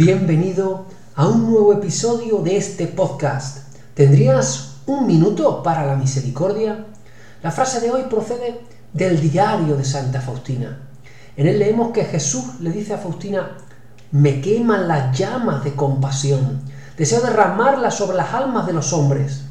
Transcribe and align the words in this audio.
Bienvenido 0.00 0.84
a 1.16 1.26
un 1.26 1.50
nuevo 1.50 1.72
episodio 1.72 2.38
de 2.38 2.56
este 2.56 2.86
podcast. 2.86 3.74
¿Tendrías 3.94 4.76
un 4.86 5.08
minuto 5.08 5.60
para 5.60 5.84
la 5.84 5.96
misericordia? 5.96 6.84
La 7.42 7.50
frase 7.50 7.80
de 7.80 7.90
hoy 7.90 8.02
procede 8.08 8.60
del 8.92 9.20
diario 9.20 9.76
de 9.76 9.84
Santa 9.84 10.20
Faustina. 10.20 10.78
En 11.36 11.48
él 11.48 11.58
leemos 11.58 11.90
que 11.90 12.04
Jesús 12.04 12.60
le 12.60 12.70
dice 12.70 12.94
a 12.94 12.98
Faustina, 12.98 13.56
me 14.12 14.40
queman 14.40 14.86
las 14.86 15.18
llamas 15.18 15.64
de 15.64 15.74
compasión, 15.74 16.60
deseo 16.96 17.20
derramarlas 17.20 17.96
sobre 17.96 18.18
las 18.18 18.32
almas 18.32 18.68
de 18.68 18.74
los 18.74 18.92
hombres. 18.92 19.46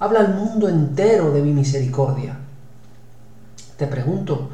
Habla 0.00 0.22
el 0.22 0.34
mundo 0.34 0.68
entero 0.68 1.30
de 1.30 1.42
mi 1.42 1.52
misericordia. 1.52 2.38
Te 3.76 3.86
pregunto, 3.86 4.50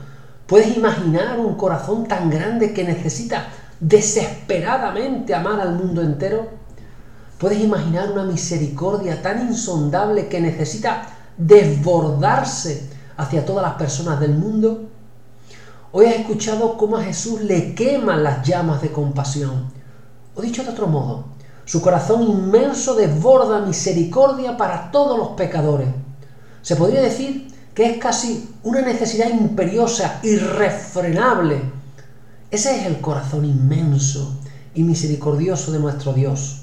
¿puedes 0.46 0.76
imaginar 0.76 1.40
un 1.40 1.54
corazón 1.54 2.06
tan 2.06 2.28
grande 2.28 2.74
que 2.74 2.84
necesita 2.84 3.48
desesperadamente 3.80 5.34
amar 5.34 5.60
al 5.60 5.74
mundo 5.74 6.02
entero? 6.02 6.48
¿Puedes 7.38 7.60
imaginar 7.60 8.10
una 8.10 8.24
misericordia 8.24 9.22
tan 9.22 9.48
insondable 9.48 10.28
que 10.28 10.40
necesita 10.40 11.06
desbordarse 11.36 12.88
hacia 13.16 13.44
todas 13.44 13.62
las 13.62 13.74
personas 13.74 14.18
del 14.18 14.34
mundo? 14.34 14.88
Hoy 15.92 16.06
has 16.06 16.16
escuchado 16.16 16.76
cómo 16.76 16.96
a 16.96 17.04
Jesús 17.04 17.40
le 17.40 17.74
queman 17.74 18.22
las 18.22 18.46
llamas 18.46 18.82
de 18.82 18.90
compasión. 18.90 19.72
O 20.34 20.42
dicho 20.42 20.62
de 20.62 20.70
otro 20.70 20.86
modo, 20.86 21.24
su 21.64 21.80
corazón 21.80 22.22
inmenso 22.22 22.94
desborda 22.94 23.60
misericordia 23.60 24.56
para 24.56 24.90
todos 24.90 25.16
los 25.16 25.28
pecadores. 25.30 25.88
Se 26.62 26.76
podría 26.76 27.00
decir 27.00 27.48
que 27.74 27.90
es 27.90 27.98
casi 27.98 28.50
una 28.64 28.80
necesidad 28.80 29.28
imperiosa, 29.28 30.18
irrefrenable. 30.22 31.77
Ese 32.50 32.80
es 32.80 32.86
el 32.86 33.02
corazón 33.02 33.44
inmenso 33.44 34.38
y 34.74 34.82
misericordioso 34.82 35.70
de 35.70 35.80
nuestro 35.80 36.14
Dios. 36.14 36.62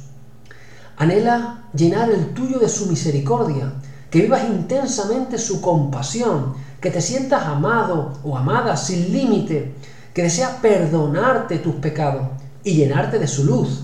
Anhela 0.98 1.66
llenar 1.76 2.10
el 2.10 2.34
tuyo 2.34 2.58
de 2.58 2.70
su 2.70 2.88
misericordia, 2.88 3.74
que 4.10 4.22
vivas 4.22 4.46
intensamente 4.46 5.38
su 5.38 5.62
compasión, 5.62 6.56
que 6.82 6.90
te 6.90 7.02
sientas 7.02 7.44
amado 7.44 8.14
o 8.24 8.36
amada 8.36 8.76
sin 8.78 9.12
límite, 9.12 9.76
que 10.12 10.24
desea 10.24 10.60
perdonarte 10.60 11.60
tus 11.60 11.76
pecados 11.76 12.30
y 12.64 12.74
llenarte 12.74 13.20
de 13.20 13.28
su 13.28 13.44
luz. 13.44 13.84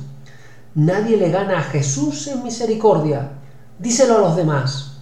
Nadie 0.74 1.18
le 1.18 1.30
gana 1.30 1.60
a 1.60 1.64
Jesús 1.64 2.26
en 2.28 2.44
misericordia. 2.44 3.34
Díselo 3.78 4.16
a 4.16 4.22
los 4.22 4.36
demás. 4.36 4.94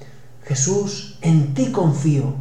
Jesús, 0.44 1.18
en 1.22 1.54
ti 1.54 1.72
confío. 1.72 2.34